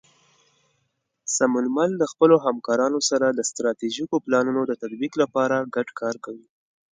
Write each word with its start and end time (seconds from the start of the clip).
سمونمل 1.35 1.91
د 1.97 2.03
خپلو 2.11 2.35
همکارانو 2.45 2.99
سره 3.09 3.25
د 3.31 3.39
ستراتیژیکو 3.49 4.15
پلانونو 4.25 4.61
د 4.65 4.71
تطبیق 4.81 5.13
لپاره 5.21 5.55
ګډ 5.75 5.87
کار 6.01 6.15
کوي. 6.25 6.47